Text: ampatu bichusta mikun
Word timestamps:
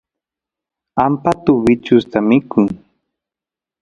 ampatu 1.03 1.51
bichusta 1.63 2.17
mikun 2.27 2.63